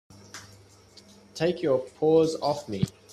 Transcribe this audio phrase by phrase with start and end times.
[1.35, 2.85] Take your paws off me!